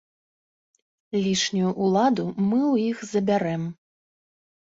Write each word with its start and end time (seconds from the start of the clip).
Лішнюю 1.25 1.73
ўладу 1.87 2.25
мы 2.49 2.59
ў 2.73 2.89
іх 2.93 2.97
забярэм. 3.11 3.63